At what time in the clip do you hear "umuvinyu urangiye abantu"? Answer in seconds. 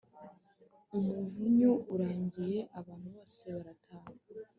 0.97-3.07